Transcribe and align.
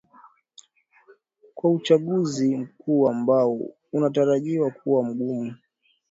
kwa 1.55 1.71
uchaguzi 1.71 2.57
mkuu 2.57 3.09
ambao 3.09 3.59
unataraji 3.93 4.59
kuwa 4.83 5.03
mgumu 5.03 5.55